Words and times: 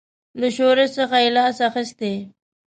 له 0.39 0.47
شورش 0.55 0.89
څخه 0.99 1.17
یې 1.23 1.29
لاس 1.37 1.57
اخیستی. 1.69 2.15